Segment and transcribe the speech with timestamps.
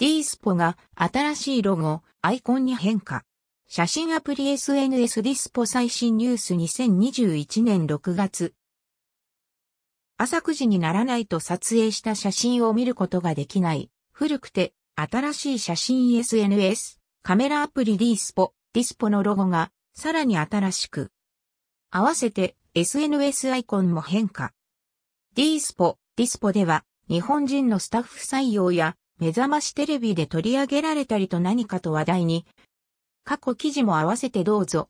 [0.00, 3.22] D スポが新しいロゴ、アイコンに変化。
[3.68, 8.54] 写真アプリ SNS ディスポ最新ニュース2021年6月。
[10.16, 13.90] 朝9時にならないと撮影した写真を見ることができない。
[14.10, 21.12] 古くて新しい写真 SNS、カメラアプリ D スポ、ディスポのロゴがさらに新しく。
[21.90, 24.54] 合わせて SNS アイコンも変化。
[25.34, 32.46] D スポ、ディスポでは日本人のスタッフ採用や目覚ましテレビで取り上げられたりと何かと話題に。
[33.24, 34.88] 過去記事も合わせてどうぞ。